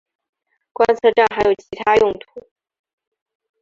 [0.73, 2.43] 观测站还有其它用途。